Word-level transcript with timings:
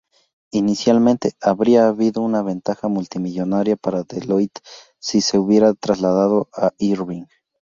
Inicialmente, 0.51 1.33
habría 1.39 1.87
habido 1.87 2.23
una 2.23 2.41
ventaja 2.41 2.87
multimillonaria 2.87 3.75
para 3.75 4.01
Deloitte 4.01 4.61
si 4.97 5.21
se 5.21 5.37
hubiera 5.37 5.75
trasladado 5.75 6.49
a 6.55 6.71
Irving. 6.79 7.25